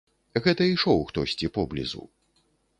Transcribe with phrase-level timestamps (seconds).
[0.45, 2.05] Гэта ішоў хтосьці поблізу.